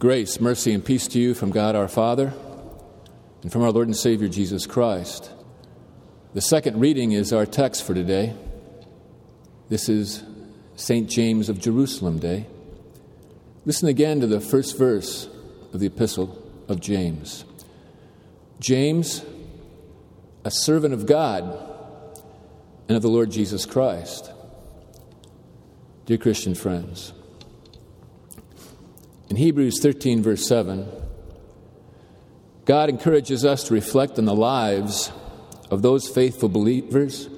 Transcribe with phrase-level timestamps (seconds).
[0.00, 2.32] Grace, mercy, and peace to you from God our Father
[3.42, 5.30] and from our Lord and Savior Jesus Christ.
[6.32, 8.34] The second reading is our text for today.
[9.68, 10.22] This is
[10.74, 11.06] St.
[11.06, 12.46] James of Jerusalem Day.
[13.66, 15.28] Listen again to the first verse
[15.74, 17.44] of the Epistle of James.
[18.58, 19.22] James,
[20.46, 21.42] a servant of God
[22.88, 24.32] and of the Lord Jesus Christ.
[26.06, 27.12] Dear Christian friends,
[29.30, 30.88] in Hebrews 13, verse 7,
[32.64, 35.12] God encourages us to reflect on the lives
[35.70, 37.28] of those faithful believers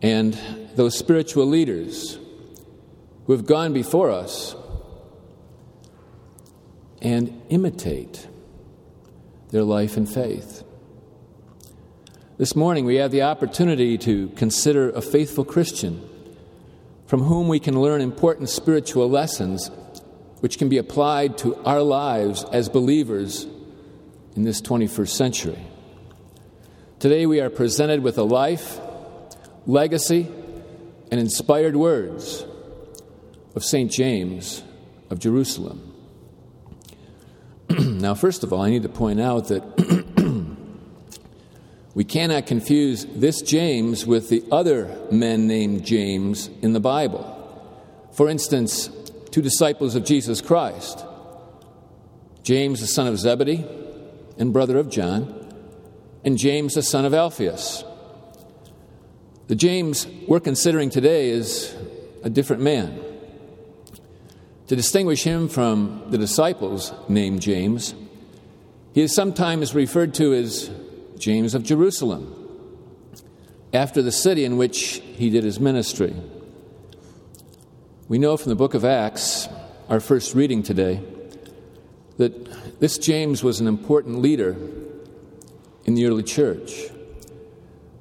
[0.00, 0.38] and
[0.76, 2.20] those spiritual leaders
[3.26, 4.54] who have gone before us
[7.02, 8.28] and imitate
[9.50, 10.62] their life and faith.
[12.38, 16.08] This morning, we have the opportunity to consider a faithful Christian
[17.06, 19.70] from whom we can learn important spiritual lessons
[20.40, 23.46] which can be applied to our lives as believers
[24.34, 25.58] in this 21st century.
[26.98, 28.80] Today, we are presented with a life,
[29.66, 30.28] legacy,
[31.10, 32.44] and inspired words
[33.54, 33.90] of St.
[33.90, 34.62] James
[35.10, 35.92] of Jerusalem.
[37.70, 40.56] now, first of all, I need to point out that
[41.94, 47.32] we cannot confuse this James with the other men named James in the Bible.
[48.12, 48.90] For instance,
[49.36, 51.04] two disciples of Jesus Christ
[52.42, 53.66] James, the son of Zebedee
[54.38, 55.52] and brother of John,
[56.24, 57.84] and James, the son of Alphaeus.
[59.48, 61.76] The James we're considering today is
[62.22, 62.98] a different man.
[64.68, 67.94] To distinguish him from the disciples named James,
[68.94, 70.70] he is sometimes referred to as
[71.18, 72.34] James of Jerusalem,
[73.74, 76.16] after the city in which he did his ministry.
[78.08, 79.48] We know from the book of Acts,
[79.88, 81.02] our first reading today,
[82.18, 84.56] that this James was an important leader
[85.86, 86.84] in the early church.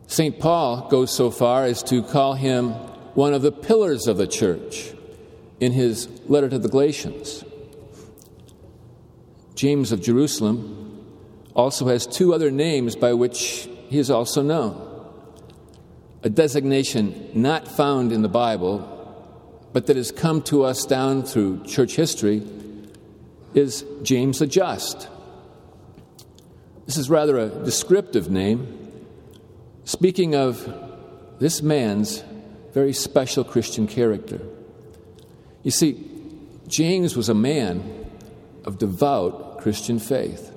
[0.05, 0.39] St.
[0.39, 2.69] Paul goes so far as to call him
[3.15, 4.93] one of the pillars of the church
[5.59, 7.43] in his letter to the Galatians.
[9.55, 11.03] James of Jerusalem
[11.55, 15.09] also has two other names by which he is also known.
[16.21, 18.91] A designation not found in the Bible,
[19.75, 22.41] but that has come to us down through church history,
[23.53, 25.09] is James the Just.
[26.85, 29.03] This is rather a descriptive name,
[29.83, 30.65] speaking of
[31.39, 32.23] this man's
[32.73, 34.39] very special Christian character.
[35.63, 36.09] You see,
[36.69, 38.07] James was a man
[38.63, 40.55] of devout Christian faith.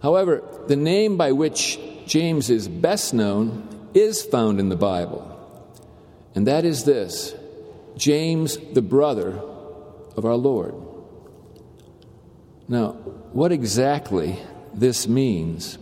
[0.00, 5.33] However, the name by which James is best known is found in the Bible,
[6.34, 7.34] and that is this
[7.96, 9.40] James, the brother
[10.16, 10.74] of our Lord.
[12.66, 12.92] Now,
[13.32, 14.38] what exactly
[14.72, 15.78] this means,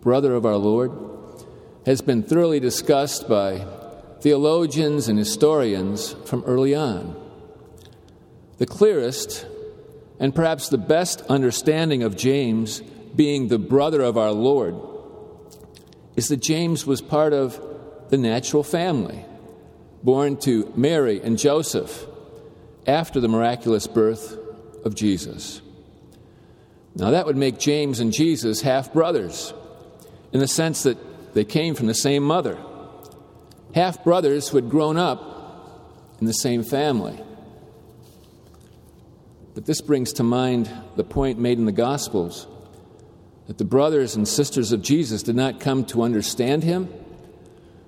[0.00, 0.92] brother of our Lord,
[1.86, 3.66] has been thoroughly discussed by
[4.20, 7.14] theologians and historians from early on.
[8.58, 9.46] The clearest
[10.18, 12.80] and perhaps the best understanding of James
[13.14, 14.76] being the brother of our Lord,
[16.16, 17.60] is that James was part of
[18.08, 19.24] the natural family,
[20.04, 22.06] born to Mary and Joseph
[22.86, 24.38] after the miraculous birth
[24.84, 25.62] of Jesus.
[26.94, 29.52] Now, that would make James and Jesus half brothers
[30.32, 32.56] in the sense that they came from the same mother,
[33.74, 37.20] half brothers who had grown up in the same family.
[39.54, 42.46] But this brings to mind the point made in the Gospels
[43.46, 46.88] that the brothers and sisters of Jesus did not come to understand him,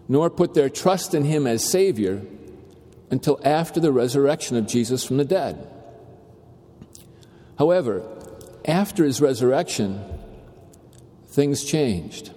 [0.08, 2.22] nor put their trust in him as Savior
[3.10, 5.68] until after the resurrection of Jesus from the dead.
[7.58, 8.02] However,
[8.64, 10.02] after his resurrection,
[11.28, 12.32] things changed.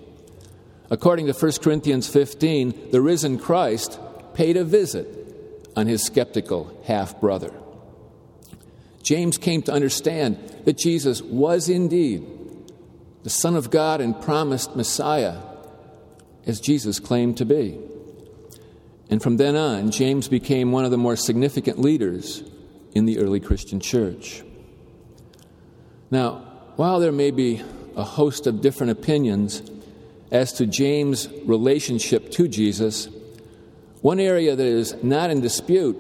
[0.90, 4.00] According to 1 Corinthians 15, the risen Christ
[4.34, 5.07] paid a visit
[5.75, 7.53] on his skeptical half brother.
[9.03, 12.25] James came to understand that Jesus was indeed
[13.24, 15.38] the Son of God and promised Messiah,
[16.50, 17.80] as Jesus claimed to be.
[19.12, 22.44] And from then on, James became one of the more significant leaders
[22.94, 24.44] in the early Christian church.
[26.10, 26.40] Now,
[26.75, 27.62] while there may be
[27.96, 29.62] a host of different opinions
[30.31, 33.10] as to James' relationship to Jesus,
[34.01, 35.98] one area that is not in dispute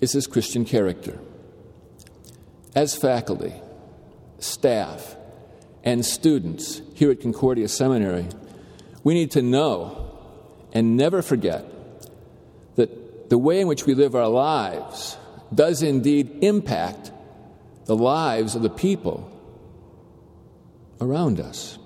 [0.00, 1.18] is his Christian character.
[2.72, 3.54] As faculty,
[4.38, 5.16] staff,
[5.82, 8.28] and students here at Concordia Seminary,
[9.04, 10.18] we need to know
[10.72, 11.64] and never forget
[12.76, 15.16] that the way in which we live our lives
[15.54, 17.10] does indeed impact
[17.86, 19.30] the lives of the people
[21.00, 21.78] around us.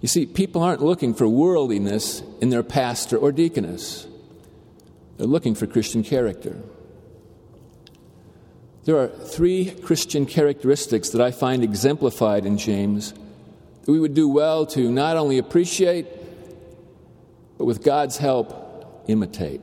[0.00, 4.06] You see, people aren't looking for worldliness in their pastor or deaconess,
[5.16, 6.60] they're looking for Christian character.
[8.84, 13.14] There are three Christian characteristics that I find exemplified in James
[13.82, 16.06] that we would do well to not only appreciate,
[17.58, 19.60] but with God's help, imitate.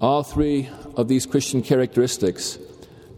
[0.00, 2.58] All three of these Christian characteristics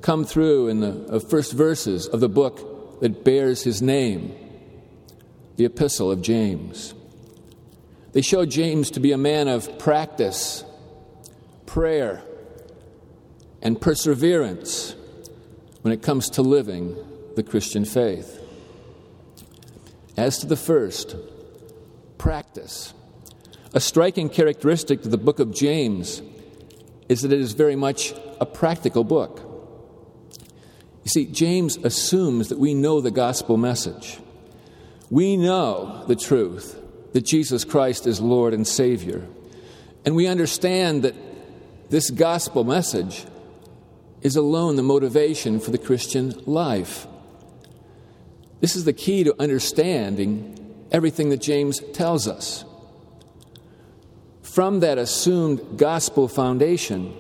[0.01, 4.35] come through in the uh, first verses of the book that bears his name,
[5.57, 6.95] the Epistle of James.
[8.13, 10.65] They show James to be a man of practice,
[11.67, 12.23] prayer,
[13.63, 14.95] and perseverance
[15.83, 16.97] when it comes to living
[17.37, 18.42] the Christian faith.
[20.17, 21.17] As to the first,
[22.19, 22.93] practice.
[23.75, 26.21] A striking characteristic of the book of James
[27.09, 29.41] is that it is very much a practical book.
[31.05, 34.21] You see, James assumes that we know the gospel message.
[35.11, 36.79] We know the truth
[37.13, 39.27] that Jesus Christ is Lord and Savior.
[40.05, 41.15] And we understand that
[41.91, 43.25] this gospel message
[44.23, 47.07] is alone the motivation for the Christian life.
[48.63, 52.65] This is the key to understanding everything that James tells us.
[54.41, 57.13] From that assumed gospel foundation,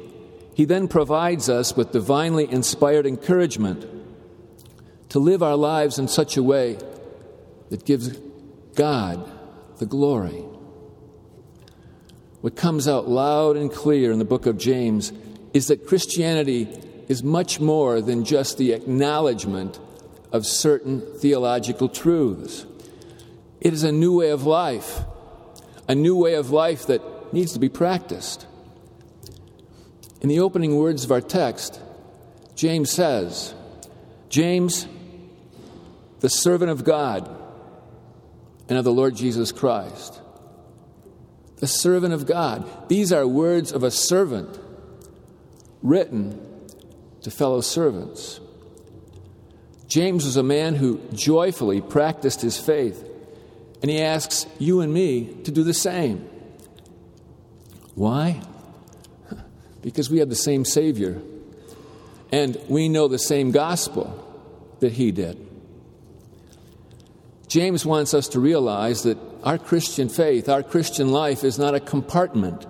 [0.55, 3.85] he then provides us with divinely inspired encouragement
[5.09, 6.79] to live our lives in such a way
[7.71, 8.17] that gives
[8.77, 9.29] God
[9.79, 10.45] the glory.
[12.41, 15.12] What comes out loud and clear in the book of James
[15.53, 16.69] is that Christianity
[17.09, 19.81] is much more than just the acknowledgement
[20.32, 22.67] of certain theological truths.
[23.61, 25.00] It is a new way of life,
[25.87, 28.46] a new way of life that needs to be practiced.
[30.20, 31.81] In the opening words of our text,
[32.55, 33.55] James says,
[34.29, 34.87] James,
[36.20, 37.28] the servant of God
[38.69, 40.20] and of the Lord Jesus Christ.
[41.56, 42.88] The servant of God.
[42.88, 44.58] These are words of a servant
[45.82, 46.40] written
[47.23, 48.40] to fellow servants.
[49.93, 53.06] James was a man who joyfully practiced his faith,
[53.83, 56.27] and he asks you and me to do the same.
[57.94, 58.41] Why?
[59.83, 61.21] Because we have the same Savior,
[62.31, 64.06] and we know the same gospel
[64.81, 65.37] that he did.
[67.47, 71.81] James wants us to realize that our Christian faith, our Christian life, is not a
[71.81, 72.65] compartment.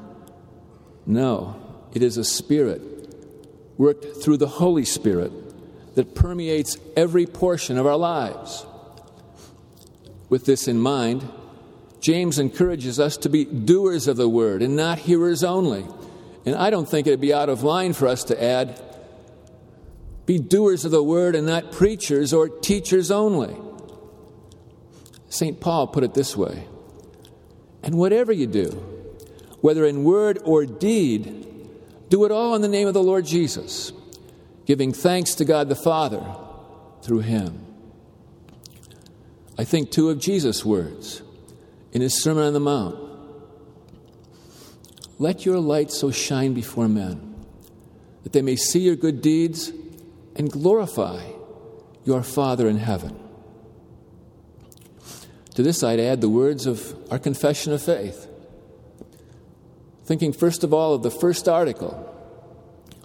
[1.06, 1.54] No,
[1.94, 2.82] it is a spirit
[3.78, 5.30] worked through the Holy Spirit
[5.94, 8.64] that permeates every portion of our lives.
[10.28, 11.28] With this in mind,
[12.00, 15.86] James encourages us to be doers of the word and not hearers only.
[16.44, 18.82] And I don't think it'd be out of line for us to add,
[20.26, 23.56] be doers of the word and not preachers or teachers only.
[25.28, 25.60] St.
[25.60, 26.66] Paul put it this way
[27.82, 28.68] And whatever you do,
[29.60, 31.46] whether in word or deed,
[32.08, 33.92] do it all in the name of the Lord Jesus,
[34.72, 36.24] giving thanks to God the Father
[37.02, 37.62] through him.
[39.58, 41.20] I think too of Jesus' words
[41.92, 42.98] in his Sermon on the Mount
[45.18, 47.34] Let your light so shine before men
[48.22, 49.70] that they may see your good deeds
[50.36, 51.22] and glorify
[52.06, 53.14] your Father in heaven.
[55.54, 58.26] To this, I'd add the words of our confession of faith
[60.06, 61.92] thinking first of all of the first article,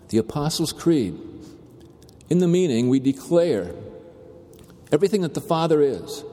[0.08, 1.27] the Apostles' Creed.
[2.30, 3.74] In the meaning, we declare
[4.92, 6.24] everything that the Father is,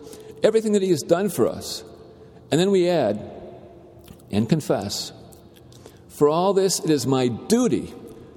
[0.42, 1.84] everything that He has done for us,
[2.50, 3.30] and then we add
[4.30, 5.12] and confess.
[6.08, 7.92] For all this, it is my duty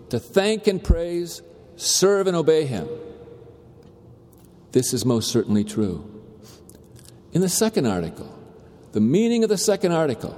[0.09, 1.41] to thank and praise,
[1.75, 2.87] serve and obey Him.
[4.71, 6.13] This is most certainly true.
[7.33, 8.33] In the second article,
[8.91, 10.35] the meaning of the second article,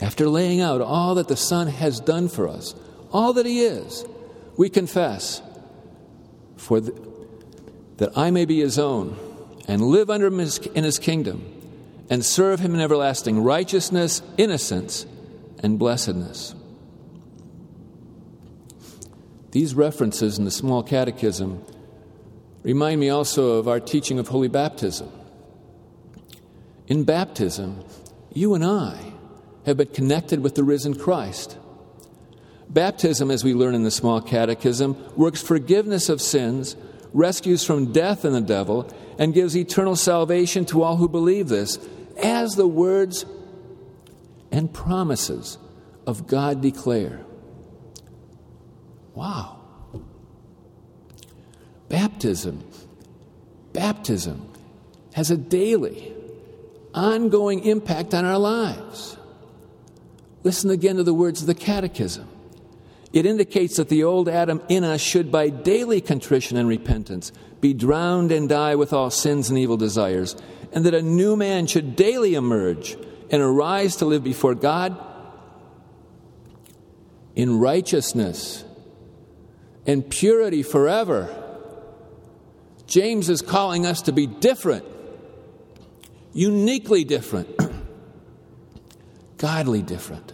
[0.00, 2.74] after laying out all that the Son has done for us,
[3.12, 4.04] all that He is,
[4.56, 5.40] we confess,
[6.56, 9.16] for that I may be His own
[9.68, 11.44] and live under him in His kingdom
[12.10, 15.06] and serve Him in everlasting righteousness, innocence,
[15.60, 16.54] and blessedness.
[19.52, 21.64] These references in the small catechism
[22.62, 25.10] remind me also of our teaching of holy baptism.
[26.88, 27.84] In baptism,
[28.32, 29.12] you and I
[29.66, 31.56] have been connected with the risen Christ.
[32.72, 36.74] Baptism, as we learn in the small catechism, works forgiveness of sins,
[37.12, 41.78] rescues from death and the devil, and gives eternal salvation to all who believe this,
[42.22, 43.26] as the words
[44.50, 45.58] and promises
[46.06, 47.20] of God declare.
[49.14, 49.58] Wow.
[51.90, 52.66] baptism,
[53.74, 54.50] baptism
[55.12, 56.14] has a daily,
[56.94, 59.18] ongoing impact on our lives.
[60.42, 62.31] Listen again to the words of the Catechism.
[63.12, 67.74] It indicates that the old Adam in us should, by daily contrition and repentance, be
[67.74, 70.34] drowned and die with all sins and evil desires,
[70.72, 72.96] and that a new man should daily emerge
[73.30, 74.96] and arise to live before God
[77.36, 78.64] in righteousness
[79.86, 81.28] and purity forever.
[82.86, 84.84] James is calling us to be different,
[86.32, 87.58] uniquely different,
[89.36, 90.32] godly different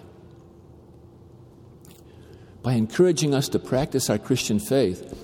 [2.62, 5.14] by encouraging us to practice our Christian faith,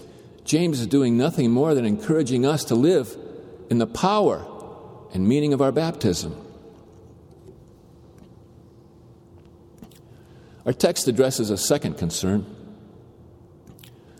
[0.44, 3.16] James is doing nothing more than encouraging us to live
[3.70, 4.46] in the power
[5.12, 6.36] and meaning of our baptism.
[10.66, 12.46] Our text addresses a second concern,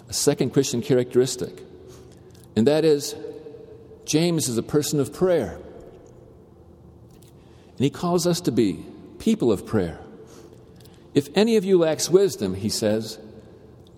[0.09, 1.63] a second Christian characteristic,
[2.57, 3.15] and that is
[4.05, 5.59] James is a person of prayer.
[7.77, 8.85] And he calls us to be
[9.19, 10.04] people of prayer.
[11.15, 13.19] If any of you lacks wisdom, he says,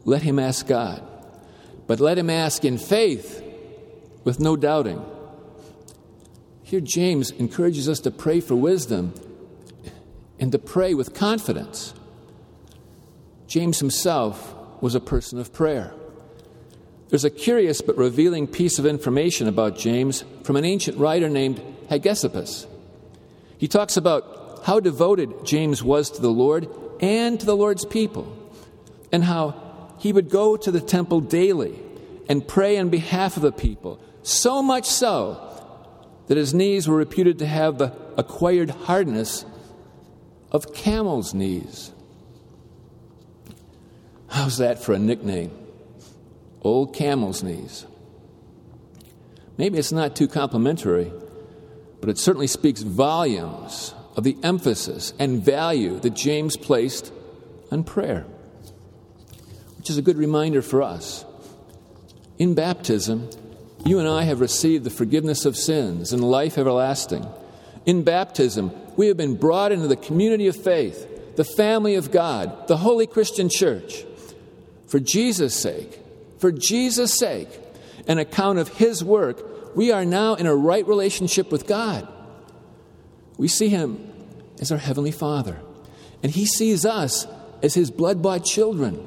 [0.04, 1.02] let him ask God.
[1.86, 3.42] But let him ask in faith
[4.22, 5.04] with no doubting.
[6.62, 9.14] Here, James encourages us to pray for wisdom
[10.38, 11.94] and to pray with confidence.
[13.46, 15.94] James himself was a person of prayer.
[17.08, 21.62] There's a curious but revealing piece of information about James from an ancient writer named
[21.88, 22.66] Hegesippus.
[23.58, 24.35] He talks about
[24.66, 26.68] how devoted James was to the Lord
[26.98, 28.26] and to the Lord's people,
[29.12, 31.78] and how he would go to the temple daily
[32.28, 35.40] and pray on behalf of the people, so much so
[36.26, 39.46] that his knees were reputed to have the acquired hardness
[40.50, 41.92] of camel's knees.
[44.26, 45.52] How's that for a nickname?
[46.62, 47.86] Old camel's knees.
[49.56, 51.12] Maybe it's not too complimentary,
[52.00, 57.12] but it certainly speaks volumes of the emphasis and value that James placed
[57.70, 58.26] on prayer,
[59.76, 61.24] which is a good reminder for us.
[62.38, 63.30] In baptism,
[63.84, 67.26] you and I have received the forgiveness of sins and life everlasting.
[67.84, 72.66] In baptism, we have been brought into the community of faith, the family of God,
[72.68, 74.04] the holy Christian church.
[74.86, 76.00] For Jesus' sake,
[76.38, 77.48] for Jesus' sake,
[78.08, 82.08] an account of His work, we are now in a right relationship with God.
[83.36, 84.12] We see him
[84.60, 85.58] as our Heavenly Father,
[86.22, 87.26] and he sees us
[87.62, 89.06] as his blood bought children.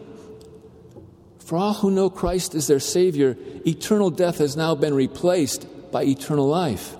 [1.39, 6.03] For all who know Christ as their Savior, eternal death has now been replaced by
[6.03, 6.95] eternal life.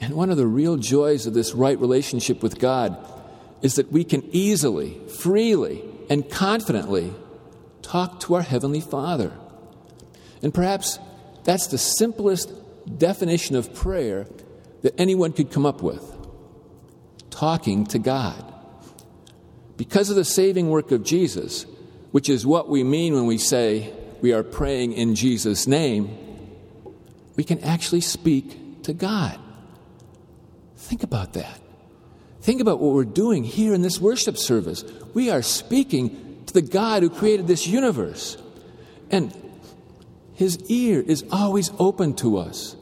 [0.00, 2.96] And one of the real joys of this right relationship with God
[3.60, 7.12] is that we can easily, freely, and confidently
[7.82, 9.32] talk to our Heavenly Father.
[10.42, 10.98] And perhaps
[11.44, 12.52] that's the simplest
[12.98, 14.26] definition of prayer
[14.82, 16.04] that anyone could come up with
[17.30, 18.44] talking to God.
[19.76, 21.66] Because of the saving work of Jesus,
[22.12, 26.16] which is what we mean when we say we are praying in Jesus' name,
[27.36, 29.38] we can actually speak to God.
[30.76, 31.60] Think about that.
[32.42, 34.84] Think about what we're doing here in this worship service.
[35.14, 38.36] We are speaking to the God who created this universe.
[39.10, 39.34] And
[40.34, 42.76] his ear is always open to us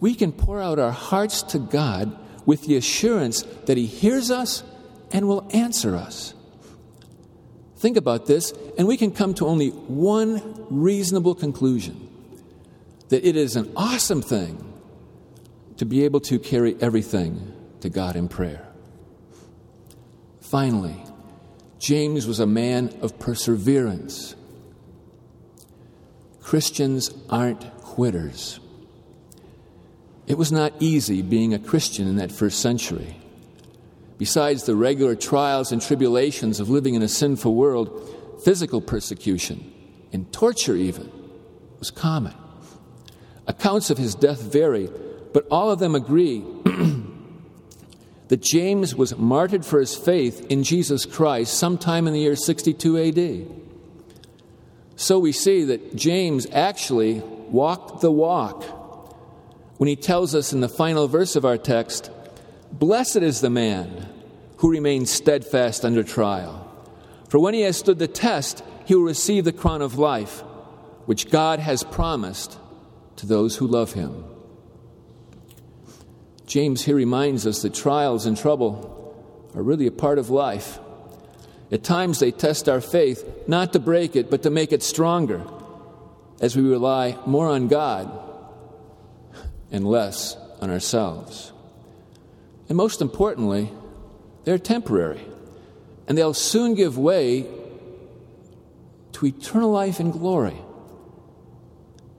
[0.00, 4.62] we can pour out our hearts to God with the assurance that He hears us
[5.12, 6.34] and will answer us.
[7.76, 12.08] Think about this, and we can come to only one reasonable conclusion
[13.08, 14.64] that it is an awesome thing
[15.76, 18.66] to be able to carry everything to God in prayer.
[20.40, 20.96] Finally,
[21.78, 24.34] James was a man of perseverance.
[26.40, 28.58] Christians aren't quitters.
[30.28, 33.16] It was not easy being a Christian in that first century.
[34.18, 39.72] Besides the regular trials and tribulations of living in a sinful world, physical persecution
[40.12, 41.10] and torture, even,
[41.78, 42.34] was common.
[43.46, 44.90] Accounts of his death vary,
[45.32, 46.44] but all of them agree
[48.28, 52.98] that James was martyred for his faith in Jesus Christ sometime in the year 62
[52.98, 53.48] AD.
[54.96, 58.77] So we see that James actually walked the walk
[59.78, 62.10] when he tells us in the final verse of our text,
[62.72, 64.08] Blessed is the man
[64.58, 66.64] who remains steadfast under trial.
[67.28, 70.40] For when he has stood the test, he will receive the crown of life,
[71.06, 72.58] which God has promised
[73.16, 74.24] to those who love him.
[76.46, 79.14] James here reminds us that trials and trouble
[79.54, 80.78] are really a part of life.
[81.70, 85.42] At times they test our faith, not to break it, but to make it stronger.
[86.40, 88.27] as we rely more on God
[89.70, 91.52] and less on ourselves.
[92.68, 93.70] And most importantly,
[94.44, 95.20] they're temporary,
[96.06, 97.46] and they'll soon give way
[99.12, 100.56] to eternal life and glory.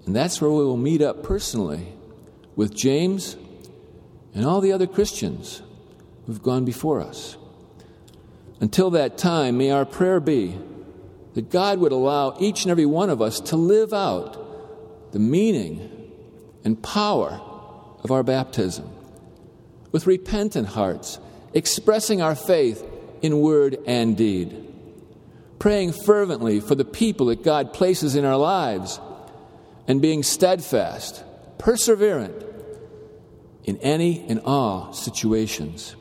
[0.06, 1.94] And that's where we will meet up personally
[2.56, 3.38] with James
[4.34, 5.62] and all the other Christians
[6.25, 7.38] who've gone before us.
[8.60, 10.58] Until that time, may our prayer be
[11.34, 15.99] that God would allow each and every one of us to live out the meaning
[16.63, 17.39] and power
[18.03, 18.89] of our baptism
[19.91, 21.19] with repentant hearts,
[21.53, 22.85] expressing our faith
[23.21, 24.65] in word and deed,
[25.57, 28.99] praying fervently for the people that God places in our lives,
[29.87, 31.23] and being steadfast,
[31.57, 32.45] perseverant
[33.63, 35.95] in any and all situations.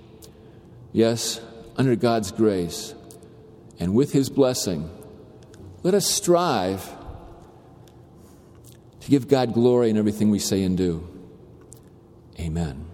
[0.93, 1.41] Yes,
[1.77, 2.95] under God's grace
[3.81, 4.91] and with His blessing,
[5.83, 6.93] let us strive
[9.09, 11.09] to give God glory in everything we say and do.
[12.39, 12.88] Amen.